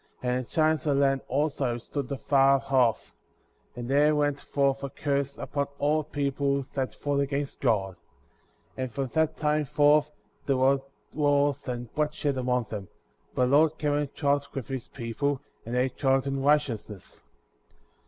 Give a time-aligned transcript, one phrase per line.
[0.23, 3.13] And the giants of the land, also, stood afar off;
[3.75, 7.97] and there went forth a curse upon all people that fought against God;
[8.69, 8.73] 16.
[8.83, 10.09] And from that time forth
[10.47, 10.81] there were
[11.13, 12.87] war^i and bloodshed among them;
[13.35, 17.21] but the Lord cam« and dwelt with his people,"' and they dwelt m righteousness.